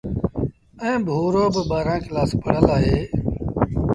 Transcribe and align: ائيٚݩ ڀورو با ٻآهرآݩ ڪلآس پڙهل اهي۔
ائيٚݩ 0.83 1.03
ڀورو 1.07 1.43
با 1.53 1.61
ٻآهرآݩ 1.69 2.03
ڪلآس 2.05 2.31
پڙهل 2.41 2.67
اهي۔ 2.75 2.97